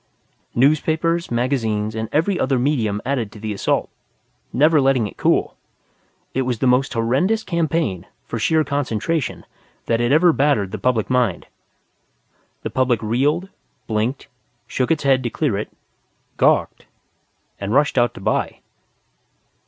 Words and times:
_"Newspapers, 0.55 1.29
magazines 1.29 1.93
and 1.93 2.09
every 2.11 2.39
other 2.39 2.57
medium 2.57 2.99
added 3.05 3.31
to 3.31 3.39
the 3.39 3.53
assault, 3.53 3.87
never 4.51 4.81
letting 4.81 5.05
it 5.05 5.15
cool. 5.15 5.55
It 6.33 6.41
was 6.41 6.57
the 6.57 6.65
most 6.65 6.95
horrendous 6.95 7.43
campaign, 7.43 8.07
for 8.25 8.39
sheer 8.39 8.63
concentration, 8.63 9.45
that 9.85 9.99
had 9.99 10.11
ever 10.11 10.33
battered 10.33 10.69
at 10.69 10.71
the 10.71 10.79
public 10.79 11.07
mind. 11.11 11.45
The 12.63 12.71
public 12.71 12.99
reeled, 13.03 13.49
blinked, 13.85 14.27
shook 14.65 14.89
its 14.89 15.03
head 15.03 15.21
to 15.21 15.29
clear 15.29 15.55
it, 15.55 15.71
gawked, 16.35 16.87
and 17.59 17.71
rushed 17.71 17.95
out 17.95 18.15
to 18.15 18.21
buy. 18.21 18.61